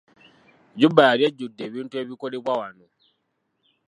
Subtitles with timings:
[0.79, 2.85] Juba yali ejjudde ebintu ebikolebwa wano.